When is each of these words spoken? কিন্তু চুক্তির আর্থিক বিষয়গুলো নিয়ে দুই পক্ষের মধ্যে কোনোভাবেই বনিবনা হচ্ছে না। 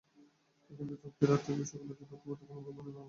কিন্তু 0.77 0.93
চুক্তির 1.01 1.29
আর্থিক 1.35 1.55
বিষয়গুলো 1.61 1.93
নিয়ে 1.97 2.07
দুই 2.09 2.19
পক্ষের 2.23 2.27
মধ্যে 2.31 2.47
কোনোভাবেই 2.49 2.73
বনিবনা 2.77 2.87
হচ্ছে 2.87 2.89
না। 2.97 2.99